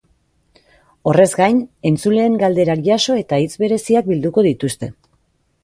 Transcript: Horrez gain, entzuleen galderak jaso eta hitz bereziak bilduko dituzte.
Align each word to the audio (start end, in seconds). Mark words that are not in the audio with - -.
Horrez 1.11 1.27
gain, 1.41 1.59
entzuleen 1.91 2.39
galderak 2.45 2.83
jaso 2.89 3.19
eta 3.25 3.41
hitz 3.45 3.53
bereziak 3.67 4.11
bilduko 4.15 4.49
dituzte. 4.51 4.95